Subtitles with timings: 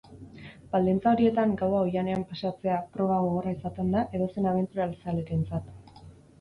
[0.69, 5.73] Baldintza horietan gaua oihanean pasatzea proba gogorra izaten da edozein abenturazalerentzat.